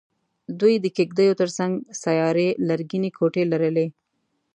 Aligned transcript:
دوی 0.59 0.75
د 0.79 0.85
کېږدیو 0.97 1.39
تر 1.41 1.49
څنګ 1.57 1.71
سیارې 2.03 2.47
لرګینې 2.67 3.09
کوټې 3.17 3.43
لرلې. 3.51 3.87